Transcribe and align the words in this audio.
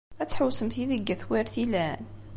Ad 0.21 0.27
tḥewwsemt 0.29 0.75
yid-i 0.79 0.97
deg 0.99 1.09
at 1.13 1.23
Wertilen? 1.29 2.03